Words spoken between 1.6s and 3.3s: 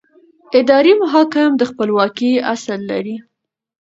خپلواکۍ اصل لري.